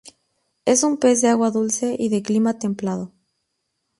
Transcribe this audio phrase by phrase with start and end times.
[0.65, 3.11] Es un pez de agua dulce y de clima templado.